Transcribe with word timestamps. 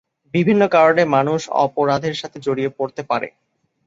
বিভিন্ন 0.33 0.61
কারণে 0.67 1.03
মানুষ 1.15 1.41
অপরাধের 1.63 2.15
সাথে 2.15 2.37
জড়িয়ে 2.39 2.71
পড়তে 2.77 3.01
পারে। 3.03 3.27